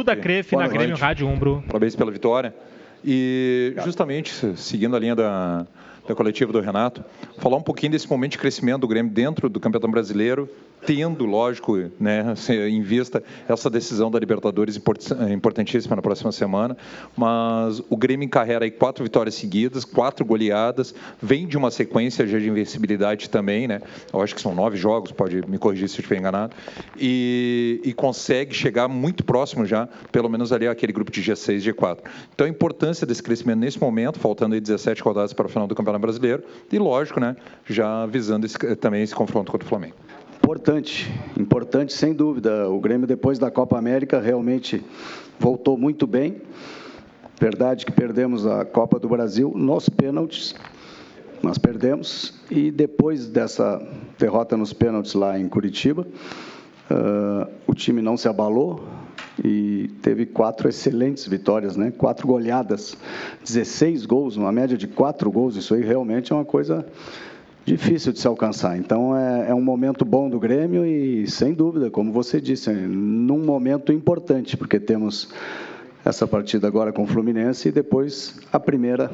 Duda 0.00 0.16
Crefe 0.16 0.56
na 0.56 0.66
Grêmio 0.66 0.96
Rádio 0.96 1.28
Umbro. 1.28 1.62
Parabéns 1.66 1.94
pela 1.94 2.10
vitória. 2.10 2.54
E 3.04 3.74
justamente 3.84 4.56
seguindo 4.56 4.96
a 4.96 4.98
linha 4.98 5.14
da, 5.14 5.66
da 6.08 6.14
coletiva 6.14 6.50
do 6.50 6.60
Renato, 6.60 7.04
falar 7.36 7.58
um 7.58 7.62
pouquinho 7.62 7.92
desse 7.92 8.08
momento 8.08 8.32
de 8.32 8.38
crescimento 8.38 8.80
do 8.80 8.88
Grêmio 8.88 9.12
dentro 9.12 9.50
do 9.50 9.60
Campeonato 9.60 9.90
Brasileiro, 9.90 10.48
tendo, 10.84 11.24
lógico, 11.24 11.76
né, 11.98 12.34
em 12.68 12.82
vista 12.82 13.22
essa 13.48 13.68
decisão 13.68 14.10
da 14.10 14.18
Libertadores 14.18 14.80
importantíssima 15.32 15.96
na 15.96 16.02
próxima 16.02 16.32
semana, 16.32 16.76
mas 17.16 17.82
o 17.88 17.96
Grêmio 17.96 18.24
encarrega 18.24 18.64
aí 18.64 18.70
quatro 18.70 19.04
vitórias 19.04 19.34
seguidas, 19.34 19.84
quatro 19.84 20.24
goleadas, 20.24 20.94
vem 21.20 21.46
de 21.46 21.56
uma 21.56 21.70
sequência 21.70 22.26
de 22.26 22.48
invencibilidade 22.48 23.28
também, 23.28 23.68
né? 23.68 23.80
Eu 24.12 24.20
acho 24.20 24.34
que 24.34 24.40
são 24.40 24.54
nove 24.54 24.76
jogos, 24.76 25.12
pode 25.12 25.46
me 25.48 25.58
corrigir 25.58 25.88
se 25.88 25.96
eu 25.96 26.00
estiver 26.00 26.18
enganado, 26.18 26.54
e, 26.96 27.80
e 27.84 27.92
consegue 27.92 28.54
chegar 28.54 28.88
muito 28.88 29.24
próximo 29.24 29.64
já, 29.64 29.88
pelo 30.10 30.28
menos 30.28 30.52
ali 30.52 30.66
aquele 30.66 30.92
grupo 30.92 31.10
de 31.10 31.22
G6, 31.22 31.72
G4. 31.72 31.98
Então 32.34 32.46
a 32.46 32.50
importância 32.50 33.06
desse 33.06 33.22
crescimento 33.22 33.58
nesse 33.58 33.80
momento, 33.80 34.18
faltando 34.18 34.54
aí 34.54 34.60
17 34.60 35.02
rodadas 35.02 35.32
para 35.32 35.46
o 35.46 35.48
final 35.48 35.66
do 35.66 35.74
Campeonato 35.74 36.02
Brasileiro, 36.02 36.42
e 36.70 36.78
lógico, 36.78 37.20
né, 37.20 37.36
já 37.66 38.06
visando 38.06 38.46
esse, 38.46 38.58
também 38.76 39.02
esse 39.02 39.14
confronto 39.14 39.50
contra 39.50 39.66
o 39.66 39.68
Flamengo. 39.68 39.94
Importante, 40.42 41.12
importante 41.38 41.92
sem 41.92 42.12
dúvida. 42.12 42.68
O 42.68 42.80
Grêmio, 42.80 43.06
depois 43.06 43.38
da 43.38 43.50
Copa 43.50 43.78
América, 43.78 44.18
realmente 44.18 44.82
voltou 45.38 45.76
muito 45.76 46.06
bem. 46.06 46.42
Verdade 47.38 47.86
que 47.86 47.92
perdemos 47.92 48.46
a 48.46 48.64
Copa 48.64 48.98
do 48.98 49.08
Brasil 49.08 49.52
nos 49.54 49.88
pênaltis, 49.88 50.54
nós 51.42 51.56
perdemos. 51.56 52.40
E 52.50 52.70
depois 52.70 53.28
dessa 53.28 53.80
derrota 54.18 54.56
nos 54.56 54.72
pênaltis 54.72 55.14
lá 55.14 55.38
em 55.38 55.48
Curitiba, 55.48 56.06
uh, 56.90 57.50
o 57.66 57.74
time 57.74 58.02
não 58.02 58.16
se 58.16 58.26
abalou 58.26 58.84
e 59.42 59.88
teve 60.02 60.26
quatro 60.26 60.68
excelentes 60.68 61.26
vitórias, 61.26 61.76
né? 61.76 61.92
quatro 61.96 62.26
goleadas, 62.26 62.96
16 63.44 64.04
gols, 64.04 64.36
uma 64.36 64.50
média 64.50 64.76
de 64.76 64.88
quatro 64.88 65.30
gols. 65.30 65.54
Isso 65.54 65.74
aí 65.74 65.82
realmente 65.82 66.32
é 66.32 66.34
uma 66.34 66.44
coisa 66.44 66.84
difícil 67.70 68.12
de 68.12 68.18
se 68.18 68.26
alcançar. 68.26 68.76
Então 68.76 69.16
é, 69.16 69.50
é, 69.50 69.54
um 69.54 69.60
momento 69.60 70.04
bom 70.04 70.28
do 70.28 70.40
Grêmio 70.40 70.84
e, 70.84 71.26
sem 71.28 71.54
dúvida, 71.54 71.88
como 71.88 72.10
você 72.12 72.40
disse, 72.40 72.70
num 72.70 73.38
momento 73.38 73.92
importante, 73.92 74.56
porque 74.56 74.80
temos 74.80 75.28
essa 76.04 76.26
partida 76.26 76.66
agora 76.66 76.92
com 76.92 77.04
o 77.04 77.06
Fluminense 77.06 77.68
e 77.68 77.72
depois 77.72 78.40
a 78.52 78.58
primeira 78.58 79.10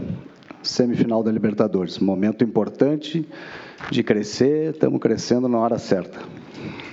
semifinal 0.63 1.23
da 1.23 1.31
Libertadores. 1.31 1.98
Momento 1.98 2.43
importante 2.43 3.29
de 3.91 4.03
crescer, 4.03 4.70
estamos 4.70 5.01
crescendo 5.01 5.48
na 5.48 5.59
hora 5.59 5.79
certa. 5.79 6.19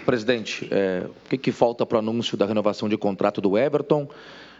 Presidente, 0.05 0.67
é, 0.70 1.05
o 1.05 1.30
que, 1.30 1.38
que 1.38 1.52
falta 1.53 1.86
para 1.86 1.95
o 1.95 2.00
anúncio 2.00 2.36
da 2.36 2.45
renovação 2.45 2.89
de 2.89 2.98
contrato 2.98 3.39
do 3.39 3.58
Everton? 3.58 4.08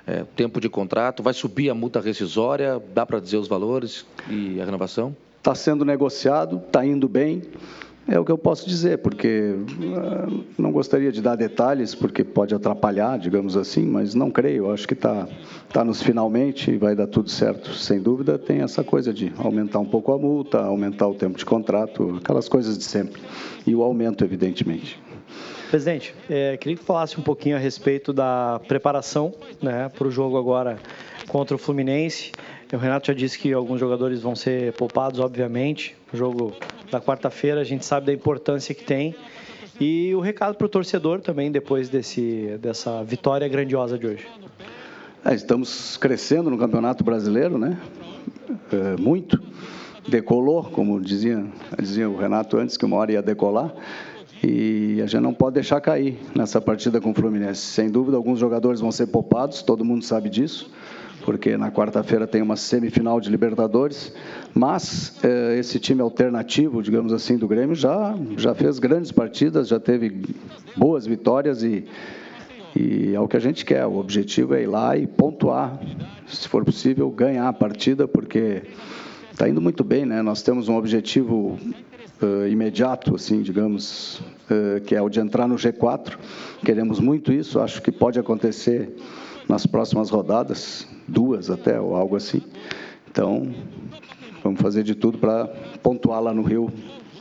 É, 0.08 0.24
tempo 0.36 0.60
de 0.60 0.70
contrato, 0.70 1.22
vai 1.22 1.34
subir 1.34 1.70
a 1.70 1.74
multa 1.74 2.00
rescisória? 2.00 2.82
Dá 2.94 3.06
para 3.06 3.20
dizer 3.20 3.38
os 3.38 3.48
valores 3.48 4.06
e 4.30 4.62
a 4.62 4.66
renovação? 4.66 5.16
Está 5.44 5.54
sendo 5.54 5.84
negociado, 5.84 6.56
está 6.66 6.86
indo 6.86 7.10
bem. 7.10 7.42
É 8.08 8.18
o 8.18 8.24
que 8.24 8.32
eu 8.32 8.38
posso 8.38 8.66
dizer, 8.66 9.00
porque 9.00 9.54
uh, 9.58 10.44
não 10.58 10.72
gostaria 10.72 11.12
de 11.12 11.22
dar 11.22 11.36
detalhes, 11.36 11.94
porque 11.94 12.24
pode 12.24 12.56
atrapalhar, 12.56 13.20
digamos 13.20 13.58
assim, 13.58 13.86
mas 13.86 14.16
não 14.16 14.32
creio. 14.32 14.72
Acho 14.72 14.88
que 14.88 14.94
está 14.94 15.28
tá 15.74 15.84
nos 15.84 16.02
finalmente 16.02 16.72
e 16.72 16.78
vai 16.78 16.96
dar 16.96 17.08
tudo 17.08 17.30
certo. 17.30 17.74
Sem 17.74 18.02
dúvida, 18.02 18.40
tem 18.40 18.62
essa 18.62 18.86
coisa 18.86 19.14
de 19.14 19.34
aumentar 19.38 19.80
um 19.80 19.86
pouco 19.86 20.14
a 20.14 20.18
multa, 20.18 20.64
aumentar 20.64 21.10
o 21.10 21.14
tempo 21.14 21.38
de 21.38 21.44
contrato, 21.44 22.22
aquelas 22.24 22.48
coisas 22.48 22.78
de 22.78 22.86
sempre. 22.86 23.22
E 23.68 23.76
o 23.76 23.84
aumento, 23.84 24.24
evidentemente. 24.24 24.98
Presidente, 25.70 26.16
é, 26.30 26.56
queria 26.56 26.78
que 26.78 26.86
falasse 26.86 27.20
um 27.20 27.24
pouquinho 27.24 27.58
a 27.58 27.60
respeito 27.60 28.14
da 28.14 28.62
preparação 28.66 29.34
né, 29.62 29.90
para 29.90 30.08
o 30.08 30.12
jogo 30.12 30.38
agora 30.38 30.80
contra 31.28 31.54
o 31.54 31.60
Fluminense. 31.60 32.32
O 32.74 32.78
Renato 32.78 33.06
já 33.06 33.14
disse 33.14 33.38
que 33.38 33.54
alguns 33.54 33.80
jogadores 33.80 34.20
vão 34.24 34.36
ser 34.36 34.74
poupados, 34.74 35.20
obviamente. 35.20 35.96
O 36.12 36.18
jogo 36.18 36.54
da 36.90 37.00
quarta-feira, 37.00 37.62
a 37.62 37.64
gente 37.64 37.86
sabe 37.86 38.08
da 38.08 38.14
importância 38.14 38.74
que 38.74 38.84
tem. 38.84 39.16
E 39.80 40.12
o 40.16 40.20
recado 40.20 40.56
para 40.56 40.66
o 40.66 40.70
torcedor 40.70 41.22
também, 41.22 41.52
depois 41.52 41.88
desse, 41.88 42.58
dessa 42.60 43.04
vitória 43.04 43.48
grandiosa 43.48 43.96
de 43.96 44.08
hoje. 44.08 44.28
É, 45.24 45.36
estamos 45.36 45.98
crescendo 45.98 46.50
no 46.50 46.58
Campeonato 46.58 47.04
Brasileiro, 47.04 47.60
né? 47.60 47.78
É, 48.72 49.00
muito. 49.00 49.40
Decolou, 50.08 50.64
como 50.64 51.00
dizia, 51.00 51.46
dizia 51.80 52.10
o 52.10 52.18
Renato 52.18 52.58
antes, 52.58 52.76
que 52.76 52.86
uma 52.86 52.98
hora 52.98 53.12
ia 53.12 53.22
decolar. 53.22 53.72
E 54.44 55.00
a 55.00 55.06
gente 55.06 55.22
não 55.22 55.34
pode 55.34 55.54
deixar 55.54 55.80
cair 55.80 56.20
nessa 56.36 56.60
partida 56.60 57.00
com 57.00 57.12
o 57.12 57.14
Fluminense. 57.14 57.62
Sem 57.62 57.92
dúvida, 57.92 58.18
alguns 58.18 58.40
jogadores 58.40 58.80
vão 58.82 58.92
ser 58.92 59.08
poupados, 59.08 59.62
todo 59.62 59.86
mundo 59.86 60.04
sabe 60.04 60.28
disso 60.28 60.72
porque 61.24 61.58
na 61.58 61.72
quarta-feira 61.72 62.28
tem 62.28 62.42
uma 62.42 62.56
semifinal 62.56 63.20
de 63.20 63.30
Libertadores, 63.30 64.14
mas 64.54 65.18
eh, 65.24 65.58
esse 65.58 65.80
time 65.80 66.02
alternativo, 66.02 66.84
digamos 66.84 67.14
assim, 67.14 67.38
do 67.38 67.48
Grêmio 67.48 67.76
já, 67.76 68.16
já 68.38 68.54
fez 68.54 68.78
grandes 68.78 69.12
partidas, 69.12 69.70
já 69.70 69.80
teve 69.80 70.24
boas 70.76 71.06
vitórias 71.06 71.64
e, 71.64 71.86
e 72.76 73.14
é 73.16 73.20
o 73.20 73.28
que 73.28 73.38
a 73.38 73.40
gente 73.40 73.66
quer. 73.66 73.86
O 73.86 73.98
objetivo 73.98 74.54
é 74.54 74.64
ir 74.64 74.68
lá 74.68 74.98
e 74.98 75.08
pontuar, 75.08 75.80
se 76.28 76.48
for 76.48 76.64
possível, 76.66 77.10
ganhar 77.10 77.48
a 77.48 77.54
partida, 77.54 78.08
porque 78.08 78.64
está 79.32 79.48
indo 79.48 79.62
muito 79.62 79.84
bem, 79.84 80.06
né? 80.06 80.22
Nós 80.22 80.42
temos 80.42 80.68
um 80.68 80.76
objetivo 80.76 81.58
uh, 82.22 82.48
imediato, 82.48 83.16
assim, 83.16 83.42
digamos, 83.42 84.20
uh, 84.52 84.82
que 84.86 84.94
é 84.94 85.02
o 85.02 85.08
de 85.08 85.22
entrar 85.22 85.48
no 85.48 85.56
G4. 85.56 86.18
Queremos 86.66 87.00
muito 87.00 87.32
isso, 87.32 87.62
acho 87.62 87.82
que 87.82 87.92
pode 87.92 88.20
acontecer 88.20 88.94
nas 89.48 89.66
próximas 89.66 90.10
rodadas, 90.10 90.88
duas 91.08 91.50
até, 91.50 91.80
ou 91.80 91.96
algo 91.96 92.16
assim. 92.16 92.42
Então, 93.10 93.54
vamos 94.44 94.62
fazer 94.62 94.84
de 94.84 94.96
tudo 94.96 95.18
para 95.18 95.48
pontuar 95.82 96.22
lá 96.22 96.34
no 96.34 96.42
Rio, 96.42 96.72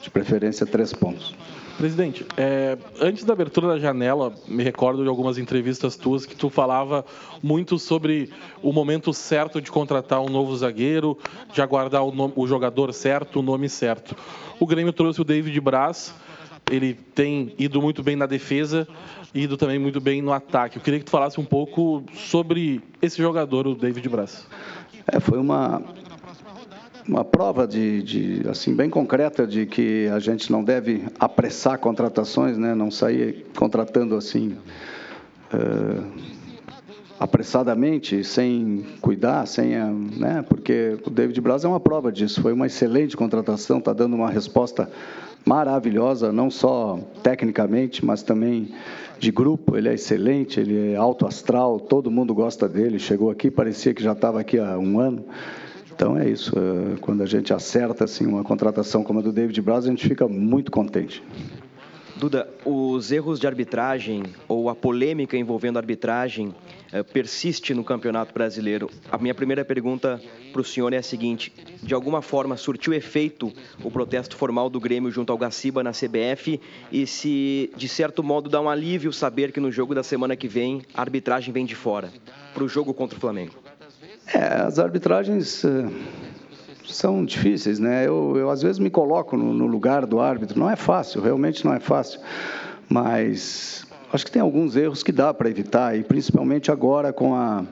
de 0.01 0.11
preferência 0.11 0.67
três 0.67 0.93
pontos. 0.93 1.35
Presidente, 1.77 2.25
é, 2.37 2.77
antes 3.01 3.25
da 3.25 3.33
abertura 3.33 3.69
da 3.69 3.79
janela, 3.79 4.33
me 4.47 4.63
recordo 4.63 5.03
de 5.03 5.09
algumas 5.09 5.39
entrevistas 5.39 5.97
tuas 5.97 6.27
que 6.27 6.37
tu 6.37 6.51
falava 6.51 7.05
muito 7.43 7.79
sobre 7.79 8.31
o 8.63 8.73
momento 8.73 9.13
certo 9.13 9.61
de 9.61 9.71
contratar 9.71 10.21
um 10.21 10.29
novo 10.29 10.55
zagueiro, 10.57 11.19
de 11.53 11.63
aguardar 11.63 12.05
o, 12.05 12.13
nome, 12.13 12.35
o 12.37 12.47
jogador 12.47 12.93
certo, 12.93 13.41
o 13.41 13.43
nome 13.43 13.69
certo. 13.69 14.15
O 14.61 14.67
Grêmio 14.67 14.93
trouxe 14.93 15.21
o 15.23 15.25
David 15.25 15.59
Braz, 15.61 16.15
ele 16.71 16.95
tem 17.15 17.55
ido 17.59 17.81
muito 17.83 18.03
bem 18.03 18.17
na 18.17 18.27
defesa, 18.27 18.87
ido 19.35 19.57
também 19.57 19.79
muito 19.79 20.01
bem 20.01 20.23
no 20.23 20.33
ataque. 20.33 20.79
Eu 20.79 20.83
queria 20.83 20.99
que 20.99 21.05
tu 21.05 21.11
falasse 21.11 21.41
um 21.41 21.45
pouco 21.45 22.03
sobre 22.15 22.81
esse 23.01 23.19
jogador, 23.19 23.67
o 23.67 23.75
David 23.75 24.09
Braz. 24.09 24.47
É, 25.07 25.21
foi 25.21 25.39
uma 25.39 25.83
uma 27.07 27.25
prova 27.25 27.67
de, 27.67 28.03
de, 28.03 28.49
assim 28.49 28.75
bem 28.75 28.89
concreta 28.89 29.47
de 29.47 29.67
que 29.67 30.09
a 30.09 30.19
gente 30.19 30.51
não 30.53 30.63
deve 30.63 31.05
apressar 31.19 31.79
contratações, 31.79 32.57
né? 32.57 32.75
Não 32.75 32.91
sair 32.91 33.45
contratando 33.57 34.15
assim 34.15 34.57
uh, 35.53 36.07
apressadamente, 37.19 38.23
sem 38.25 38.85
cuidar, 39.01 39.47
sem, 39.47 39.71
né? 40.17 40.45
Porque 40.49 40.99
o 41.05 41.11
David 41.11 41.41
Braz 41.41 41.65
é 41.65 41.69
uma 41.69 41.81
prova 41.81 42.13
disso. 42.13 42.41
Foi 42.41 42.53
uma 42.53 42.67
excelente 42.67 43.17
contratação, 43.17 43.79
está 43.79 43.93
dando 43.93 44.15
uma 44.15 44.31
resposta 44.31 44.89
maravilhosa, 45.45 46.33
não 46.33 46.51
só 46.51 46.99
tecnicamente, 47.23 48.05
mas 48.05 48.23
também 48.23 48.73
de 49.19 49.31
grupo. 49.31 49.77
Ele 49.77 49.89
é 49.89 49.95
excelente, 49.95 50.59
ele 50.59 50.93
é 50.93 50.97
alto 50.97 51.27
astral, 51.27 51.79
todo 51.79 52.11
mundo 52.11 52.35
gosta 52.35 52.69
dele. 52.69 52.99
Chegou 52.99 53.31
aqui, 53.31 53.51
parecia 53.51 53.95
que 53.95 54.03
já 54.03 54.13
estava 54.13 54.41
aqui 54.41 54.59
há 54.59 54.79
um 54.79 54.99
ano. 54.99 55.25
Então 55.95 56.19
é 56.19 56.29
isso. 56.29 56.53
É, 56.59 56.97
quando 57.01 57.23
a 57.23 57.27
gente 57.27 57.53
acerta 57.53 58.05
assim 58.05 58.27
uma 58.27 58.43
contratação 58.43 59.05
como 59.05 59.21
a 59.21 59.23
do 59.23 59.33
David 59.33 59.61
Braz, 59.63 59.85
a 59.85 59.89
gente 59.89 60.09
fica 60.09 60.27
muito 60.27 60.71
contente. 60.71 61.23
Duda, 62.23 62.49
os 62.65 63.11
erros 63.11 63.41
de 63.41 63.49
arbitragem 63.49 64.23
ou 64.47 64.69
a 64.69 64.77
polêmica 64.77 65.37
envolvendo 65.37 65.77
arbitragem 65.77 66.55
eh, 66.93 67.03
persiste 67.03 67.75
no 67.75 67.83
Campeonato 67.83 68.33
Brasileiro. 68.33 68.89
A 69.11 69.19
minha 69.19 69.35
primeira 69.35 69.65
pergunta 69.65 70.23
para 70.53 70.61
o 70.61 70.65
senhor 70.65 70.93
é 70.93 70.99
a 70.99 71.03
seguinte: 71.03 71.53
de 71.83 71.93
alguma 71.93 72.23
forma 72.23 72.57
surtiu 72.57 72.95
efeito 72.95 73.53
o 73.83 73.91
protesto 73.91 74.37
formal 74.37 74.71
do 74.71 74.79
Grêmio 74.79 75.11
junto 75.11 75.33
ao 75.33 75.37
Gaciba 75.37 75.83
na 75.83 75.91
CBF 75.91 76.61
e 76.93 77.09
se 77.09 77.73
de 77.77 77.89
certo 77.89 78.23
modo 78.23 78.49
dá 78.49 78.61
um 78.61 78.71
alívio 78.71 79.13
saber 79.13 79.51
que 79.51 79.59
no 79.59 79.73
jogo 79.73 79.93
da 79.93 80.05
semana 80.05 80.37
que 80.37 80.47
vem 80.47 80.83
a 80.95 81.01
arbitragem 81.01 81.53
vem 81.53 81.67
de 81.67 81.75
fora 81.75 82.09
para 82.55 82.63
o 82.63 82.69
jogo 82.69 82.95
contra 82.95 83.19
o 83.19 83.21
Flamengo? 83.21 83.55
É, 84.33 84.63
as 84.63 84.79
arbitragens 84.79 85.65
uh, 85.65 85.91
são 86.87 87.25
difíceis, 87.25 87.79
né? 87.79 88.07
Eu, 88.07 88.35
eu 88.37 88.51
às 88.51 88.63
vezes 88.63 88.79
me 88.79 88.91
coloco 88.91 89.37
no, 89.37 89.53
no, 89.53 89.67
lugar 89.67 90.07
do 90.07 90.21
árbitro. 90.21 90.59
Não 90.59 90.71
é 90.71 90.77
fácil, 90.77 91.21
realmente 91.21 91.65
não 91.65 91.75
é 91.75 91.81
fácil. 91.81 92.21
Mas 92.89 93.87
acho 94.13 94.25
que 94.25 94.31
tem 94.31 94.43
alguns 94.43 94.77
erros 94.77 95.03
que 95.03 95.13
dá 95.13 95.33
para 95.33 95.49
evitar 95.49 95.97
e 95.97 96.03
principalmente 96.03 96.71
agora 96.71 97.13
com 97.13 97.35
a 97.35 97.65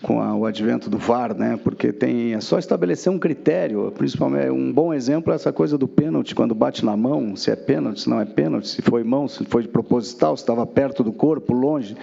com 0.00 0.20
a, 0.22 0.34
o 0.34 0.46
advento 0.46 0.88
do 0.88 0.96
VAR, 0.96 1.34
né? 1.34 1.58
Porque 1.62 1.92
tem 1.92 2.34
é 2.34 2.40
só 2.40 2.58
estabelecer 2.58 3.12
um 3.12 3.18
critério. 3.18 3.92
Principalmente 3.96 4.50
um 4.50 4.72
bom 4.72 4.94
exemplo 4.94 5.32
é 5.32 5.36
essa 5.36 5.52
coisa 5.52 5.76
do 5.76 5.88
pênalti 5.88 6.34
quando 6.34 6.54
bate 6.54 6.84
na 6.84 6.96
mão, 6.96 7.34
se 7.36 7.50
é 7.50 7.56
pênalti, 7.56 8.02
se 8.02 8.10
não 8.10 8.20
é 8.20 8.24
pênalti, 8.24 8.68
se 8.68 8.82
foi 8.82 9.02
mão, 9.02 9.26
se 9.26 9.44
foi 9.44 9.62
de 9.62 9.68
proposital, 9.68 10.36
se 10.36 10.42
estava 10.42 10.66
perto 10.66 11.02
do 11.02 11.12
corpo, 11.12 11.52
longe 11.52 11.96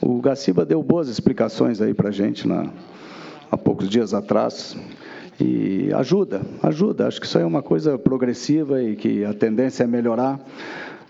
O 0.00 0.20
Gaciba 0.20 0.64
deu 0.64 0.82
boas 0.82 1.08
explicações 1.08 1.80
aí 1.80 1.92
para 1.92 2.10
gente 2.10 2.46
na, 2.46 2.70
há 3.50 3.56
poucos 3.56 3.88
dias 3.88 4.14
atrás. 4.14 4.76
E 5.40 5.90
ajuda, 5.94 6.42
ajuda. 6.62 7.06
Acho 7.06 7.20
que 7.20 7.26
isso 7.26 7.38
é 7.38 7.44
uma 7.44 7.62
coisa 7.62 7.98
progressiva 7.98 8.82
e 8.82 8.96
que 8.96 9.24
a 9.24 9.34
tendência 9.34 9.84
é 9.84 9.86
melhorar. 9.86 10.40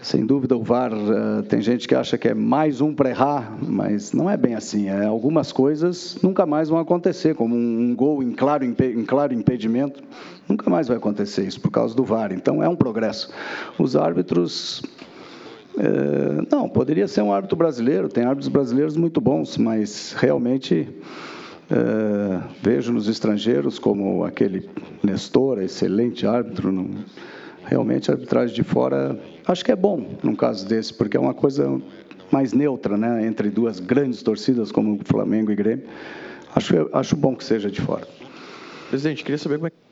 Sem 0.01 0.27
dúvida, 0.27 0.57
o 0.57 0.63
VAR, 0.63 0.93
uh, 0.93 1.43
tem 1.49 1.61
gente 1.61 1.89
que 1.89 1.95
acha 1.95 2.19
que 2.19 2.29
é 2.29 2.35
mais 2.35 2.81
um 2.81 2.95
para 2.95 3.09
errar, 3.09 3.57
mas 3.63 4.13
não 4.13 4.29
é 4.29 4.37
bem 4.37 4.55
assim. 4.55 4.89
É, 4.89 5.07
algumas 5.07 5.53
coisas 5.53 6.19
nunca 6.23 6.45
mais 6.45 6.69
vão 6.69 6.79
acontecer, 6.79 7.35
como 7.35 7.57
um, 7.57 7.95
gol 7.95 8.23
em 8.23 8.33
claro, 8.33 8.65
em 8.65 9.05
claro 9.05 9.33
impedimento. 9.33 10.03
Nunca 10.49 10.69
mais 10.69 10.87
vai 10.87 10.97
acontecer 10.97 11.47
isso 11.47 11.61
por 11.61 11.71
causa 11.71 11.95
do 11.95 12.05
VAR. 12.05 12.33
Então, 12.33 12.63
é 12.63 12.69
um 12.69 12.77
progresso. 12.77 13.31
Os 13.79 13.97
árbitros 13.97 14.83
é, 15.79 16.47
não, 16.51 16.69
poderia 16.69 17.07
ser 17.07 17.23
um 17.23 17.33
árbitro 17.33 17.57
brasileiro, 17.57 18.09
tem 18.09 18.25
árbitros 18.25 18.49
brasileiros 18.49 18.97
muito 18.97 19.21
bons, 19.21 19.59
mas 19.59 20.15
realmente 20.19 20.89
é, 21.71 22.41
vejo 22.63 22.93
nos 22.93 23.09
estrangeiros 23.09 23.79
como 23.79 24.25
aquele 24.25 24.69
Nestor, 25.03 25.61
excelente 25.61 26.27
árbitro. 26.27 26.91
Realmente 27.65 28.11
a 28.11 28.15
arbitragem 28.15 28.55
de 28.55 28.63
fora 28.63 29.19
acho 29.47 29.65
que 29.65 29.73
é 29.73 29.77
bom 29.77 30.17
num 30.23 30.37
caso 30.37 30.67
desse, 30.67 30.95
porque 30.95 31.17
é 31.17 31.21
uma 31.21 31.35
coisa 31.35 31.81
mais 32.31 32.53
neutra, 32.53 32.97
né, 32.97 33.27
entre 33.27 33.51
duas 33.51 33.81
grandes 33.81 34.23
torcidas 34.23 34.73
como 34.73 35.01
Flamengo 35.05 35.51
e 35.51 35.55
Grêmio. 35.55 35.87
Acho, 36.55 36.89
acho 36.93 37.17
bom 37.17 37.35
que 37.37 37.45
seja 37.45 37.71
de 37.71 37.81
fora. 37.81 38.07
Presidente, 38.89 39.23
queria 39.23 39.39
saber 39.39 39.57
como 39.57 39.67
é 39.67 39.86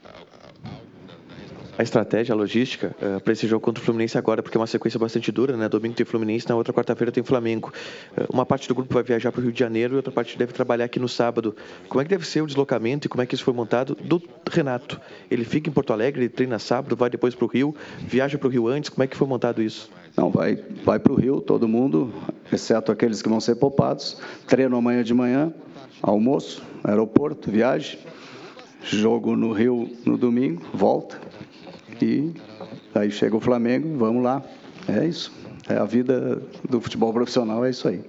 a 1.76 1.82
estratégia, 1.82 2.32
a 2.32 2.36
logística 2.36 2.94
uh, 3.00 3.20
para 3.20 3.32
esse 3.32 3.46
jogo 3.46 3.64
contra 3.64 3.82
o 3.82 3.84
Fluminense 3.84 4.16
agora, 4.16 4.42
porque 4.42 4.56
é 4.56 4.60
uma 4.60 4.66
sequência 4.66 4.98
bastante 4.98 5.32
dura, 5.32 5.56
né? 5.56 5.68
Domingo 5.68 5.94
tem 5.94 6.06
Fluminense, 6.06 6.48
na 6.48 6.54
outra 6.54 6.72
quarta-feira 6.72 7.10
tem 7.10 7.22
Flamengo. 7.22 7.72
Uh, 8.16 8.32
uma 8.32 8.46
parte 8.46 8.68
do 8.68 8.74
grupo 8.74 8.94
vai 8.94 9.02
viajar 9.02 9.32
para 9.32 9.40
o 9.40 9.42
Rio 9.42 9.52
de 9.52 9.58
Janeiro 9.58 9.94
e 9.94 9.96
outra 9.96 10.12
parte 10.12 10.38
deve 10.38 10.52
trabalhar 10.52 10.84
aqui 10.84 11.00
no 11.00 11.08
sábado. 11.08 11.54
Como 11.88 12.00
é 12.00 12.04
que 12.04 12.10
deve 12.10 12.26
ser 12.26 12.42
o 12.42 12.46
deslocamento 12.46 13.06
e 13.06 13.08
como 13.08 13.22
é 13.22 13.26
que 13.26 13.34
isso 13.34 13.44
foi 13.44 13.54
montado 13.54 13.96
do 13.96 14.22
Renato? 14.50 15.00
Ele 15.30 15.44
fica 15.44 15.68
em 15.68 15.72
Porto 15.72 15.92
Alegre, 15.92 16.28
treina 16.28 16.58
sábado, 16.58 16.96
vai 16.96 17.10
depois 17.10 17.34
para 17.34 17.44
o 17.44 17.48
Rio, 17.48 17.74
viaja 18.06 18.38
para 18.38 18.48
o 18.48 18.50
Rio 18.50 18.68
antes, 18.68 18.90
como 18.90 19.02
é 19.02 19.06
que 19.06 19.16
foi 19.16 19.26
montado 19.26 19.60
isso? 19.62 19.90
Não, 20.16 20.30
vai, 20.30 20.56
vai 20.84 20.98
para 21.00 21.12
o 21.12 21.16
Rio, 21.16 21.40
todo 21.40 21.66
mundo, 21.66 22.12
exceto 22.52 22.92
aqueles 22.92 23.20
que 23.20 23.28
vão 23.28 23.40
ser 23.40 23.56
poupados, 23.56 24.20
treino 24.46 24.76
amanhã 24.76 25.02
de 25.02 25.12
manhã, 25.12 25.52
almoço, 26.00 26.62
aeroporto, 26.84 27.50
viagem, 27.50 27.98
jogo 28.84 29.34
no 29.34 29.52
Rio 29.52 29.90
no 30.04 30.16
domingo, 30.16 30.62
volta, 30.72 31.18
aí 32.94 33.10
chega 33.10 33.36
o 33.36 33.40
Flamengo, 33.40 33.96
vamos 33.98 34.22
lá. 34.22 34.42
É 34.88 35.06
isso. 35.06 35.32
É 35.68 35.76
a 35.76 35.84
vida 35.84 36.42
do 36.68 36.80
futebol 36.80 37.12
profissional, 37.12 37.64
é 37.64 37.70
isso 37.70 37.88
aí. 37.88 38.04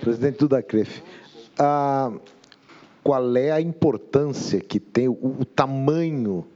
Presidente 0.00 0.38
Duda 0.38 0.62
Crefe, 0.62 1.02
ah, 1.58 2.10
qual 3.02 3.36
é 3.36 3.50
a 3.50 3.60
importância 3.60 4.60
que 4.60 4.80
tem, 4.80 5.08
o, 5.08 5.12
o 5.12 5.44
tamanho 5.44 6.46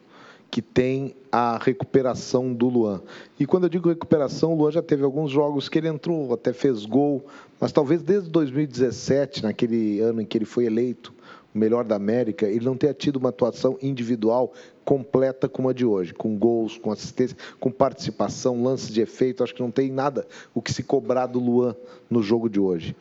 que 0.51 0.63
tem 0.63 1.17
a 1.33 1.59
recuperação 1.61 2.55
do 2.55 2.69
Luan. 2.69 3.03
E 3.41 3.45
quando 3.45 3.65
eu 3.65 3.69
digo 3.69 3.89
recuperação, 3.89 4.53
o 4.53 4.57
Luan 4.57 4.71
já 4.71 4.81
teve 4.81 5.03
alguns 5.03 5.33
jogos 5.33 5.69
que 5.69 5.79
ele 5.79 5.89
entrou, 5.89 6.33
até 6.33 6.53
fez 6.53 6.87
gol, 6.87 7.27
mas 7.61 7.73
talvez 7.73 8.03
desde 8.03 8.31
2017, 8.31 9.43
naquele 9.43 9.99
ano 10.01 10.21
em 10.21 10.25
que 10.25 10.39
ele 10.39 10.45
foi 10.45 10.67
eleito 10.67 11.13
melhor 11.55 11.85
da 11.85 11.95
América, 11.95 12.47
ele 12.47 12.65
não 12.65 12.77
tenha 12.77 12.93
tido 12.93 13.17
uma 13.17 13.29
atuação 13.29 13.79
individual 13.81 14.53
completa 14.85 15.49
como 15.49 15.69
a 15.69 15.73
de 15.73 15.87
hoje, 15.87 16.13
com 16.13 16.37
gols, 16.37 16.77
com 16.77 16.91
assistência, 16.91 17.37
com 17.61 17.71
participação, 17.71 18.63
lances 18.63 18.93
de 18.93 19.01
efeito. 19.01 19.45
Acho 19.45 19.55
que 19.55 19.63
não 19.63 19.71
tem 19.71 19.91
nada 19.91 20.27
o 20.53 20.61
que 20.61 20.73
se 20.73 20.83
cobrar 20.83 21.27
do 21.27 21.39
Luan 21.39 21.77
no 22.11 22.23
jogo 22.23 22.51
de 22.51 22.59
hoje. 22.59 22.97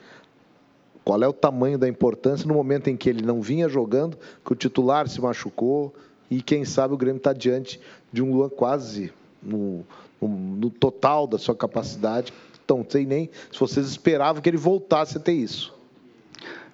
Qual 1.04 1.22
é 1.22 1.28
o 1.28 1.34
tamanho 1.34 1.78
da 1.78 1.90
importância 1.90 2.48
no 2.48 2.54
momento 2.54 2.90
em 2.90 2.96
que 2.96 3.10
ele 3.10 3.26
não 3.26 3.42
vinha 3.42 3.68
jogando, 3.68 4.18
que 4.46 4.54
o 4.54 4.56
titular 4.56 5.10
se 5.10 5.20
machucou 5.20 5.94
e 6.30 6.42
quem 6.42 6.64
sabe 6.64 6.94
o 6.94 6.98
Grêmio 6.98 7.18
está 7.18 7.34
diante 7.34 7.82
de 8.12 8.24
um 8.24 8.32
Luan 8.32 8.50
quase 8.50 9.12
no, 9.42 9.84
no, 10.22 10.28
no 10.28 10.70
total 10.70 11.28
da 11.28 11.38
sua 11.38 11.56
capacidade. 11.56 12.32
Então, 12.64 12.78
não 12.78 12.86
sei 12.88 13.06
nem 13.06 13.30
se 13.52 13.60
vocês 13.60 13.88
esperavam 13.88 14.42
que 14.42 14.50
ele 14.50 14.58
voltasse 14.58 15.18
a 15.18 15.20
ter 15.20 15.34
isso. 15.34 15.74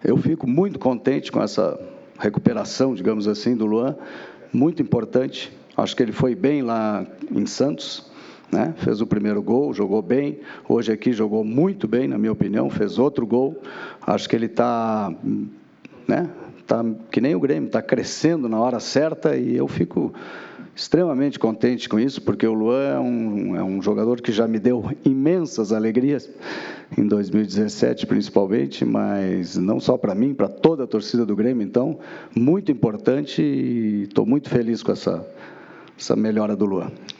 Eu 0.04 0.16
fico 0.16 0.48
muito 0.48 0.80
contente 0.80 1.30
com 1.30 1.44
essa 1.44 1.78
recuperação, 2.18 2.94
digamos 2.94 3.28
assim, 3.28 3.56
do 3.56 3.66
Luan, 3.66 3.98
muito 4.54 4.82
importante. 4.82 5.52
Acho 5.76 5.96
que 5.96 6.02
ele 6.02 6.14
foi 6.14 6.36
bem 6.36 6.62
lá 6.62 7.06
em 7.30 7.46
Santos, 7.46 8.10
né? 8.50 8.74
fez 8.78 9.02
o 9.02 9.08
primeiro 9.08 9.42
gol, 9.42 9.74
jogou 9.74 10.02
bem. 10.02 10.40
Hoje 10.70 10.92
aqui 10.92 11.12
jogou 11.12 11.44
muito 11.44 11.86
bem, 11.86 12.08
na 12.08 12.18
minha 12.18 12.32
opinião, 12.32 12.70
fez 12.70 12.98
outro 12.98 13.28
gol. 13.28 13.62
Acho 14.02 14.30
que 14.30 14.36
ele 14.38 14.46
está, 14.46 15.14
né? 16.08 16.30
Tá 16.66 16.86
que 17.12 17.20
nem 17.20 17.36
o 17.36 17.40
Grêmio, 17.40 17.68
está 17.68 17.82
crescendo 17.82 18.48
na 18.48 18.60
hora 18.60 18.80
certa 18.80 19.36
e 19.36 19.56
eu 19.56 19.68
fico 19.68 20.14
extremamente 20.80 21.38
contente 21.38 21.90
com 21.90 22.00
isso, 22.00 22.22
porque 22.22 22.48
o 22.48 22.54
Luan 22.54 22.84
é 22.84 23.00
um, 23.00 23.56
é 23.58 23.64
um 23.64 23.82
jogador 23.82 24.22
que 24.22 24.32
já 24.32 24.48
me 24.48 24.58
deu 24.58 24.86
imensas 25.04 25.74
alegrias, 25.74 26.30
em 26.98 27.06
2017 27.06 28.08
principalmente, 28.08 28.86
mas 28.86 29.58
não 29.58 29.80
só 29.80 29.98
para 29.98 30.16
mim, 30.16 30.34
para 30.34 30.48
toda 30.48 30.86
a 30.86 30.88
torcida 30.88 31.26
do 31.26 31.36
Grêmio, 31.36 31.64
então, 31.64 32.00
muito 32.34 32.72
importante 32.72 33.42
e 33.42 34.04
estou 34.04 34.26
muito 34.26 34.50
feliz 34.50 34.82
com 34.82 34.94
essa, 34.94 35.28
essa 35.98 36.16
melhora 36.16 36.56
do 36.56 36.66
Luan. 36.66 36.92